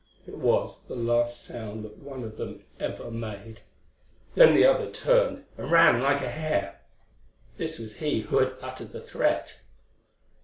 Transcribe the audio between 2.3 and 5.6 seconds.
them ever made. Then the other turned